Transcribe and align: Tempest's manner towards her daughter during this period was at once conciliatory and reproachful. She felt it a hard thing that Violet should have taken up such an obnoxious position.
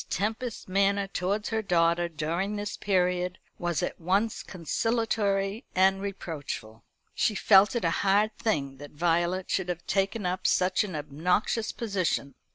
Tempest's 0.09 0.67
manner 0.67 1.05
towards 1.05 1.49
her 1.49 1.61
daughter 1.61 2.09
during 2.09 2.55
this 2.55 2.75
period 2.75 3.37
was 3.59 3.83
at 3.83 4.01
once 4.01 4.41
conciliatory 4.41 5.63
and 5.75 6.01
reproachful. 6.01 6.83
She 7.13 7.35
felt 7.35 7.75
it 7.75 7.85
a 7.85 7.91
hard 8.01 8.35
thing 8.35 8.77
that 8.77 8.89
Violet 8.93 9.51
should 9.51 9.69
have 9.69 9.85
taken 9.85 10.25
up 10.25 10.47
such 10.47 10.83
an 10.83 10.95
obnoxious 10.95 11.71
position. 11.71 12.33